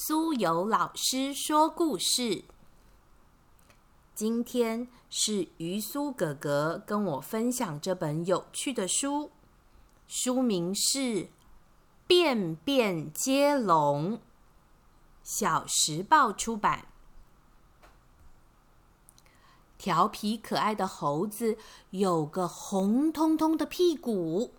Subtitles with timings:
[0.00, 2.44] 苏有老师说故事。
[4.14, 9.32] 今天是于苏哥哥跟我分享这本有趣的书，
[10.06, 10.98] 书名是
[12.06, 14.18] 《便便接龙》，
[15.24, 16.86] 小时报出版。
[19.76, 21.58] 调皮可爱的猴子
[21.90, 24.54] 有个红彤彤的屁股。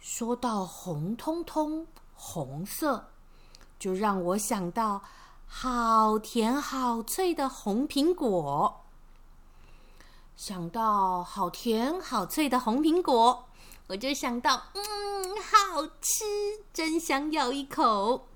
[0.00, 3.10] 说到红彤彤、红色，
[3.78, 5.02] 就让我想到
[5.46, 8.84] 好甜好脆的红苹果。
[10.36, 13.48] 想到好甜好脆的红苹果，
[13.88, 14.82] 我就想到，嗯，
[15.42, 16.24] 好吃，
[16.72, 18.28] 真想咬一口。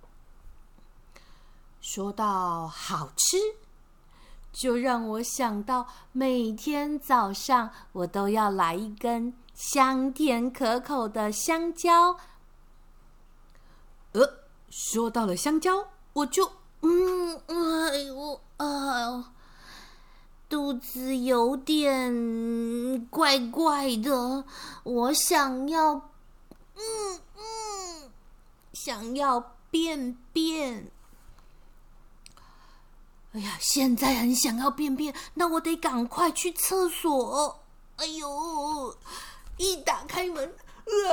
[1.80, 3.36] 说到好吃，
[4.52, 9.34] 就让我想到每天早上我都要来一根。
[9.54, 12.16] 香甜可口的香蕉，
[14.12, 14.41] 呃，
[14.72, 16.50] 说到了香蕉，我就
[16.80, 19.34] 嗯，哎呦啊，
[20.48, 24.46] 肚子有点怪怪的，
[24.82, 26.10] 我想要，
[26.74, 28.10] 嗯嗯，
[28.72, 30.90] 想要便便。
[33.32, 37.60] 哎呀，现在很想要便便，那我得赶快去厕所。
[37.96, 38.96] 哎呦！
[39.58, 41.12] 一打开门，啊，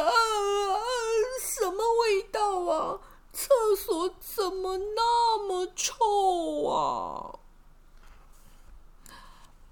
[1.42, 3.00] 什么味道啊？
[3.32, 7.40] 厕所怎么那么臭啊？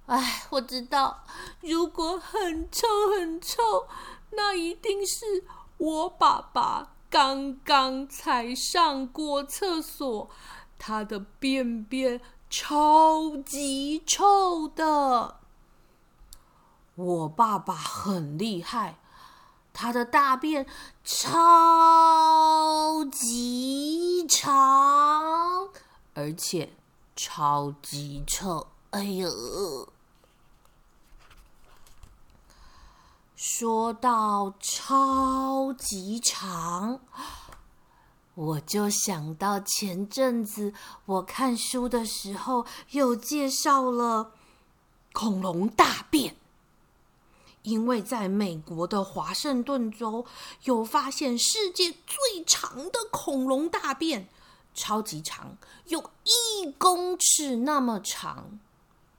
[0.06, 1.24] 哎，我知道，
[1.62, 3.88] 如果很臭很臭，
[4.32, 5.44] 那一定是
[5.78, 10.30] 我爸爸刚刚才上过厕所，
[10.80, 15.40] 他的便便超级臭的。
[16.96, 19.00] 我爸爸很厉害，
[19.80, 20.66] 他的大便
[21.03, 21.30] 超
[23.11, 25.70] 级长，
[26.16, 26.73] 而且
[27.16, 28.66] 超级臭。
[28.89, 29.88] 哎呦！
[33.36, 36.99] 说到超级长，
[38.33, 40.73] 我就想到前阵子
[41.05, 44.32] 我看书的时候，有介绍了
[45.14, 46.36] 恐龙大便。
[47.67, 50.26] 因为在美国的华盛顿州
[50.64, 54.30] 有发现世界最长的恐龙大便，
[54.73, 55.58] 超级长，
[55.88, 58.58] 有一公尺那么长。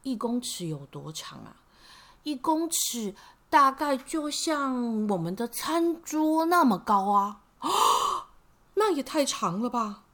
[0.03, 1.57] 一公尺有多长啊？
[2.23, 3.15] 一公尺
[3.51, 7.41] 大概就像我们的餐桌那么高啊！
[7.59, 7.69] 啊
[8.75, 10.05] 那也太长了吧！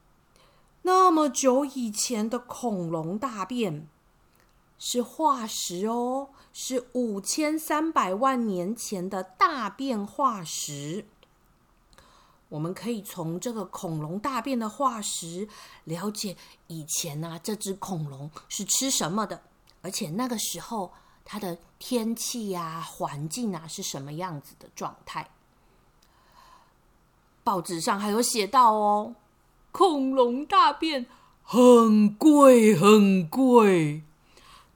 [0.82, 3.88] 那么久以前的恐龙大便。
[4.86, 11.06] 是化石哦，是五千三百万年前的大便化石。
[12.50, 15.48] 我们可以从这个恐龙大便的化石
[15.84, 16.36] 了解
[16.66, 19.40] 以前呢，这只恐龙是吃什么的，
[19.80, 20.92] 而且那个时候
[21.24, 25.30] 它的天气呀、环境啊是什么样子的状态。
[27.42, 29.14] 报纸上还有写到哦，
[29.72, 31.06] 恐龙大便
[31.42, 34.02] 很贵，很贵。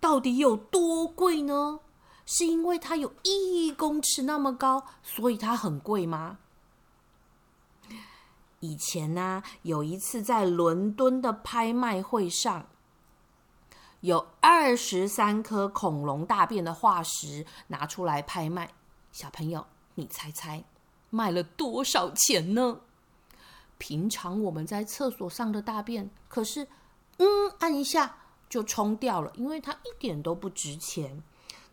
[0.00, 1.80] 到底有多贵呢？
[2.24, 6.38] 是因为它有一公尺那么高，所以它很贵吗？
[8.60, 12.66] 以前呢，有一次在伦敦的拍卖会上，
[14.00, 18.74] 有二十三颗恐龙大便的化石拿出来拍卖。
[19.10, 20.62] 小朋友，你猜猜
[21.08, 22.80] 卖了多少钱呢？
[23.78, 26.68] 平常我们在厕所上的大便，可是，
[27.16, 27.26] 嗯，
[27.60, 28.16] 按一下。
[28.48, 31.22] 就冲掉了，因为它一点都不值钱。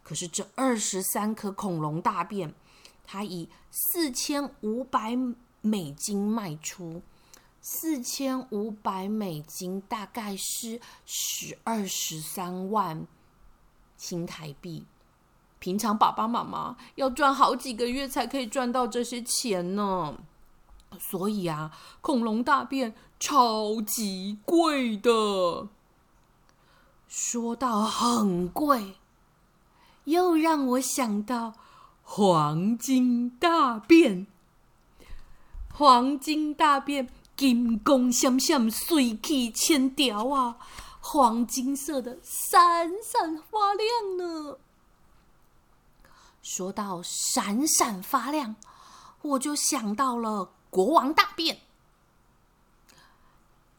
[0.03, 2.53] 可是这二十三颗恐龙大便，
[3.03, 5.17] 它以四千五百
[5.61, 7.01] 美金卖出，
[7.59, 13.07] 四千五百美金大概是十二十三万
[13.97, 14.85] 新台币。
[15.57, 20.15] 平常爸爸妈妈要赚好几个月才可以赚到这些钱呢。
[20.99, 25.67] 所以啊，恐龙大便超级贵的。
[27.17, 28.97] 说到很贵，
[30.03, 31.53] 又让我想到
[32.03, 34.27] 黄金大便。
[35.71, 40.57] 黄金大便，金光闪闪，水气千条啊，
[40.99, 44.57] 黄金色的，闪闪发亮呢。
[46.43, 48.57] 说到闪闪发亮，
[49.21, 51.59] 我就想到了国王大便。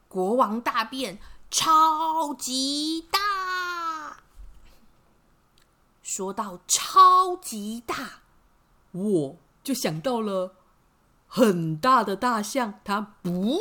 [0.07, 1.19] 国王大便。
[1.49, 4.17] 超级大！
[6.03, 8.21] 说到超级大，
[8.91, 10.55] 我就想到了
[11.27, 13.59] 很大的大象，它不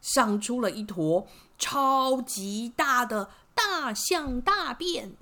[0.00, 1.26] 上出了一坨
[1.58, 5.16] 超级大的大象大便。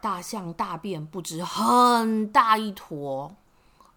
[0.00, 3.36] 大象大便不止很大一坨，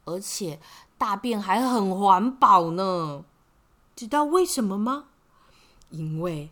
[0.04, 0.60] 而且
[0.98, 3.24] 大便还很环保呢。
[3.96, 5.06] 知道为什么吗？
[5.94, 6.50] 因为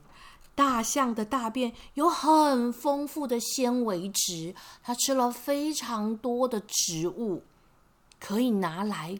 [0.55, 7.43] 大象的大便有很丰富的纤维质，它吃了非常多的植物，
[8.19, 9.19] 可以拿来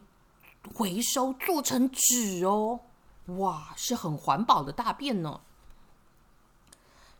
[0.74, 2.80] 回收做成纸哦。
[3.26, 5.40] 哇，是很环保的大便呢。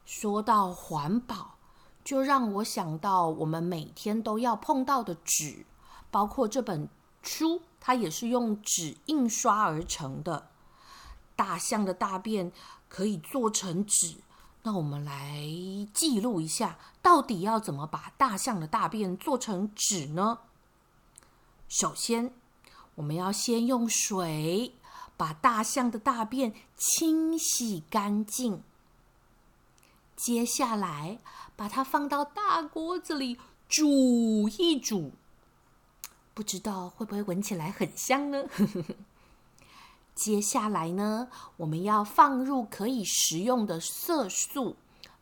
[0.04, 1.58] 说到环保。
[2.04, 5.64] 就让我想到我们每天都要碰到的纸，
[6.10, 6.88] 包括这本
[7.22, 10.49] 书，它也是用纸印刷而成的。
[11.43, 12.53] 大象的大便
[12.89, 14.15] 可以做成纸，
[14.62, 15.44] 那我们来
[15.93, 20.39] 记录一下，到底要怎么把大象的大便做成纸呢？
[21.69, 22.33] 首先，
[22.94, 24.77] 我们要先用水
[25.17, 28.62] 把大象的大便清洗干净。
[30.15, 31.19] 接下来，
[31.56, 33.37] 把它放到大锅子里
[33.69, 35.11] 煮一煮，
[36.35, 38.45] 不知道会不会闻起来很香呢？
[40.14, 44.76] 接下来呢，我们要放入可以食用的色素，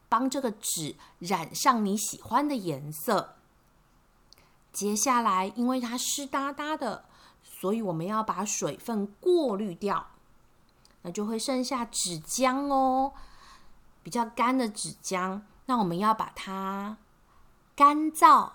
[0.09, 3.37] 帮这个纸染上你喜欢的颜色。
[4.73, 7.05] 接下来，因为它湿哒哒的，
[7.43, 10.07] 所以我们要把水分过滤掉，
[11.03, 13.13] 那就会剩下纸浆哦。
[14.03, 16.97] 比较干的纸浆，那我们要把它
[17.77, 18.51] 干燥、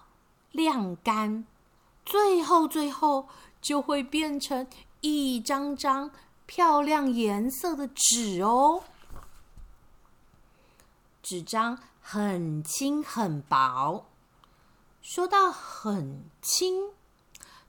[0.52, 1.46] 晾干，
[2.06, 3.28] 最后最后
[3.62, 4.68] 就会变成
[5.02, 6.10] 一张张
[6.46, 8.84] 漂亮颜色的纸哦。
[11.22, 14.06] 纸张很轻很薄，
[15.02, 16.92] 说到很轻，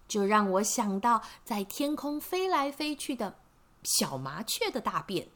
[0.06, 3.38] 就让我想到在天空飞来飞去的
[3.82, 5.28] 小麻雀的大便。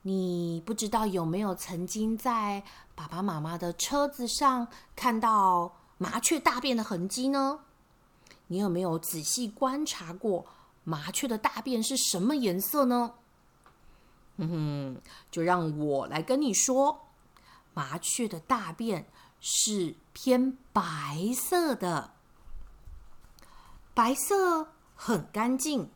[0.00, 2.62] 你不知道有没有曾经在
[2.94, 7.63] 爸爸妈妈的车子上看到麻雀大便的痕迹呢？
[8.48, 10.46] 你有没有仔细观察过
[10.84, 13.14] 麻雀的大便是什么颜色呢？
[14.36, 17.08] 哼哼，就让我来跟你说，
[17.72, 19.08] 麻雀的大便
[19.40, 20.82] 是偏白
[21.34, 22.14] 色的，
[23.94, 25.90] 白色很干净。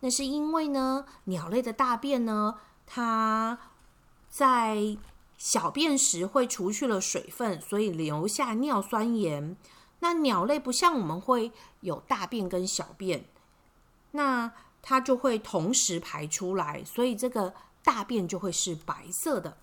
[0.00, 3.58] 那是因为呢，鸟类的大便呢，它
[4.28, 4.96] 在
[5.36, 9.56] 小便时会除去了水分，所以留下尿酸盐。
[10.00, 13.24] 那鸟类不像我们会有大便跟小便，
[14.10, 14.52] 那
[14.82, 19.56] 它就会同时排出来，所以这个大便就会是白色的。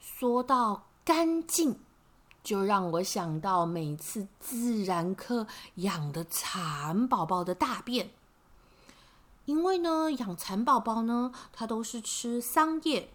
[0.00, 1.78] 说到干净。
[2.42, 8.12] 就让我想到每次自然课养的蚕宝宝的大便，
[9.44, 13.12] 因为呢，养蚕宝宝呢，它都是吃桑叶，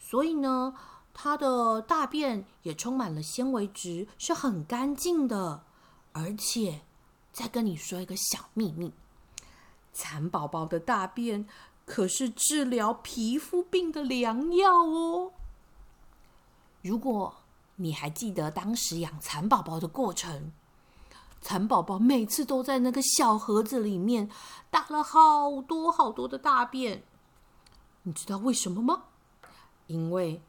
[0.00, 0.74] 所以呢，
[1.20, 5.64] 它的大便也充满了纤维质，是很干净的。
[6.12, 6.82] 而且，
[7.32, 8.94] 再跟你说一个小秘密，
[9.92, 11.44] 蚕宝宝的大便
[11.84, 15.32] 可是治疗皮肤病的良药哦。
[16.82, 17.34] 如果
[17.74, 20.52] 你还记得当时养蚕宝宝的过程？
[21.40, 24.30] 蚕宝宝每次都在那个小盒子里面
[24.70, 27.02] 打了好多好多的大便，
[28.04, 29.02] 你知道为什么吗？
[29.88, 30.40] 因为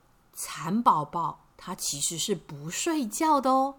[0.41, 3.75] 蚕宝宝它其实是不睡觉的哦，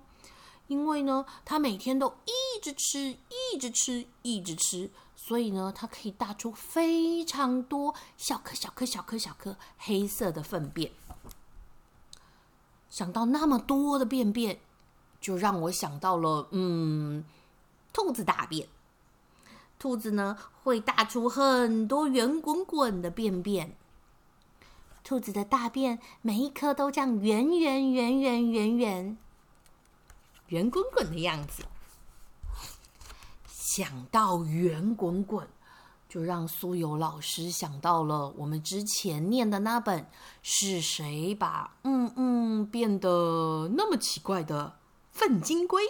[0.66, 10.92] 因为呢，它每天都一直吃，一直吃，一直吃，所以呢，它可以大出非常多小颗、小颗、小颗、小颗黑色的粪便。
[12.90, 14.60] 想到那么多的便便，
[15.18, 17.24] 就让我想到了，嗯，
[17.90, 18.68] 兔子大便。
[19.78, 23.74] 兔子呢会大出很多圆滚滚的便便。
[25.10, 29.18] 兔子的大便每一颗都这样圆圆圆圆圆圆
[30.46, 31.64] 圆滚滚的样子。
[33.48, 35.48] 想到圆滚滚。
[36.08, 40.02] 就让苏有老师想到了我们之前念的那本
[40.42, 44.76] 《是谁把嗯嗯变得那么奇怪的
[45.12, 45.84] 粪金龟》。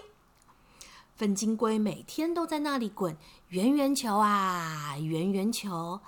[1.17, 3.17] 粪金龟每天都在那里滚
[3.49, 6.01] 圆圆球啊，圆圆球，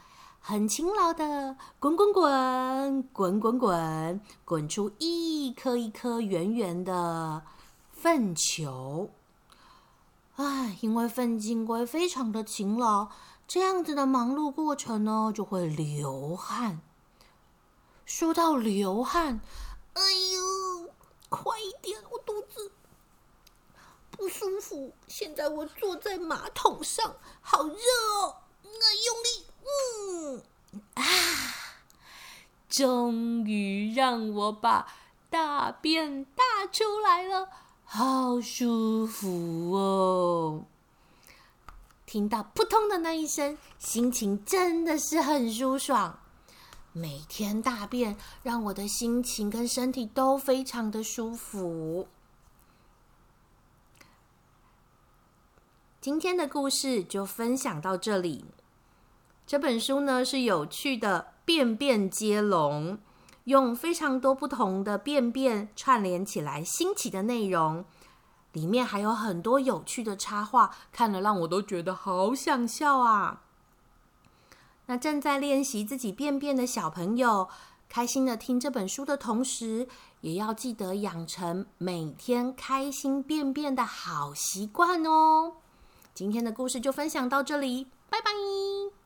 [0.45, 7.43] 很勤劳的滚滚滚滚滚滚，滚出一颗一颗圆圆的
[7.93, 9.11] 粪球。
[10.35, 13.09] 唉，因为粪金龟非常的勤劳。
[13.47, 16.81] 这样子的忙碌过程呢，就会流汗。
[18.05, 19.41] 说到流汗，
[19.93, 20.91] 哎呦，
[21.29, 22.73] 快一点，我肚子
[24.11, 24.93] 不舒服。
[25.07, 28.39] 现在我坐在马桶上，好热哦。
[28.65, 30.43] 那用力，嗯
[30.95, 31.03] 啊，
[32.73, 34.87] 终于让我把
[35.29, 37.51] 大便大出来了，
[37.85, 40.65] 好舒服哦。
[42.07, 46.19] 听到扑通的那一声，心情真的是很舒爽。
[46.95, 52.09] 每天大便，让我的心情跟身体都非常的舒服。
[56.01, 58.47] 今天的故事就分享到这里。
[59.47, 62.99] 这本书呢是有趣的便便接龙，
[63.45, 67.85] 用非常多不同的便便串联起来新奇的内容，
[68.53, 73.43] 里面还有很多有趣的插画，看了让我都觉得好想笑啊！
[74.87, 77.49] 那正在练习自己便便的小朋友，
[77.89, 79.89] 开心的听这本书的同时，
[80.21, 85.55] 也要记得养成每天开心便便的好习惯哦。
[86.15, 89.02] 今天的故事就分享到这里，拜拜。